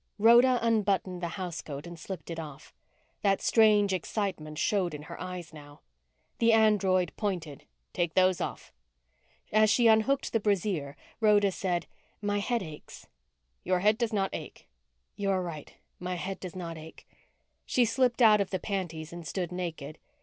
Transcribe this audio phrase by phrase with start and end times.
[0.17, 2.73] Rhoda unbuttoned the housecoat and slipped it off.
[3.21, 5.81] That strange excitement showed in her eyes now.
[6.39, 7.65] The android pointed.
[7.93, 8.73] "Take those off."
[9.53, 11.85] As she unhooked her brassiere, Rhoda said,
[12.19, 13.05] "My head aches."
[13.63, 14.67] "Your head does not ache."
[15.17, 17.07] "You are right, my head does not ache."
[17.67, 19.99] She slipped out of the panties and stood naked.